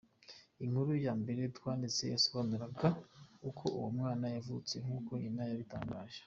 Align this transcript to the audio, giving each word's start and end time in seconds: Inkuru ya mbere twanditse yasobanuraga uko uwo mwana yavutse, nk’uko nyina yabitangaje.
Inkuru 0.63 0.91
ya 1.05 1.13
mbere 1.21 1.41
twanditse 1.57 2.03
yasobanuraga 2.13 2.89
uko 3.49 3.65
uwo 3.77 3.89
mwana 3.97 4.25
yavutse, 4.35 4.75
nk’uko 4.83 5.11
nyina 5.21 5.43
yabitangaje. 5.49 6.19